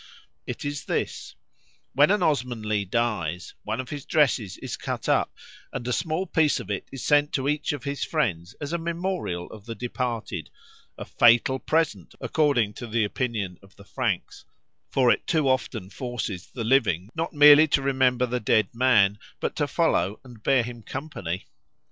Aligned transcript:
It 0.47 0.65
is 0.65 0.85
this; 0.85 1.35
when 1.93 2.09
an 2.09 2.23
Osmanlee 2.23 2.85
dies, 2.89 3.53
one 3.61 3.79
of 3.79 3.91
his 3.91 4.03
dresses 4.03 4.57
is 4.57 4.75
cut 4.75 5.07
up, 5.07 5.31
and 5.71 5.87
a 5.87 5.93
small 5.93 6.25
piece 6.25 6.59
of 6.59 6.71
it 6.71 6.87
is 6.91 7.03
sent 7.05 7.31
to 7.33 7.47
each 7.47 7.71
of 7.71 7.83
his 7.83 8.03
friends 8.03 8.55
as 8.59 8.73
a 8.73 8.79
memorial 8.79 9.45
of 9.51 9.67
the 9.67 9.75
departed—a 9.75 11.05
fatal 11.05 11.59
present, 11.59 12.15
according 12.19 12.73
to 12.73 12.87
the 12.87 13.03
opinion 13.03 13.59
of 13.61 13.75
the 13.75 13.85
Franks, 13.85 14.43
for 14.89 15.11
it 15.11 15.27
too 15.27 15.47
often 15.47 15.91
forces 15.91 16.47
the 16.47 16.63
living 16.63 17.09
not 17.13 17.33
merely 17.33 17.67
to 17.67 17.83
remember 17.83 18.25
the 18.25 18.39
dead 18.39 18.69
man, 18.73 19.19
but 19.39 19.55
to 19.57 19.67
follow 19.67 20.19
and 20.23 20.41
bear 20.41 20.63
him 20.63 20.81
company. 20.81 21.45